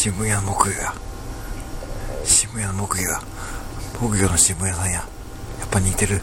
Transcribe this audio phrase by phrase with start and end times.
[0.00, 0.94] 渋谷の木魚や。
[2.24, 3.20] 渋谷の木魚や。
[4.00, 4.92] 木魚の渋谷さんや。
[4.92, 5.02] や
[5.66, 6.20] っぱ似てる。